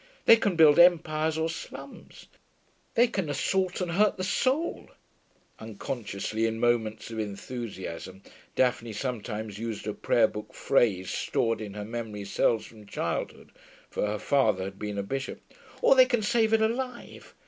They 0.25 0.35
can 0.35 0.55
build 0.55 0.79
empires 0.79 1.37
or 1.37 1.47
slums; 1.47 2.25
they 2.95 3.05
can 3.05 3.29
assault 3.29 3.81
and 3.81 3.91
hurt 3.91 4.17
the 4.17 4.23
soul' 4.23 4.89
(unconsciously 5.59 6.47
in 6.47 6.59
moments 6.59 7.11
of 7.11 7.19
enthusiasm, 7.19 8.23
Daphne 8.55 8.93
sometimes 8.93 9.59
used 9.59 9.85
a 9.85 9.93
prayer 9.93 10.27
book 10.27 10.55
phrase 10.55 11.11
stored 11.11 11.61
in 11.61 11.75
her 11.75 11.85
memory 11.85 12.23
cells 12.25 12.65
from 12.65 12.87
childhood, 12.87 13.51
for 13.91 14.07
her 14.07 14.17
father 14.17 14.63
had 14.63 14.79
been 14.79 14.97
a 14.97 15.03
bishop), 15.03 15.39
'or 15.83 15.93
they 15.93 16.05
can 16.07 16.23
save 16.23 16.51
it 16.51 16.63
alive. 16.63 17.35